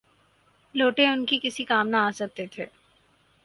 لوٹے 0.75 1.05
ان 1.07 1.25
کے 1.25 1.37
کسی 1.43 1.63
کام 1.63 1.87
نہ 1.87 1.97
آ 1.97 2.09
سکتے 2.15 2.45
تھے۔ 2.45 2.65